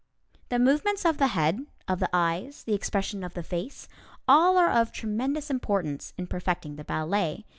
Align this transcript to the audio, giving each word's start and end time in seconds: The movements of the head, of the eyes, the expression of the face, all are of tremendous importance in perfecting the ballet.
The 0.49 0.57
movements 0.57 1.05
of 1.05 1.19
the 1.19 1.27
head, 1.27 1.67
of 1.87 1.99
the 1.99 2.09
eyes, 2.11 2.63
the 2.63 2.73
expression 2.73 3.23
of 3.23 3.35
the 3.35 3.43
face, 3.43 3.87
all 4.27 4.57
are 4.57 4.71
of 4.71 4.91
tremendous 4.91 5.51
importance 5.51 6.15
in 6.17 6.25
perfecting 6.25 6.75
the 6.75 6.83
ballet. 6.83 7.45